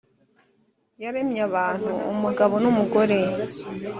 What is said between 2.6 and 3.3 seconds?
n umugore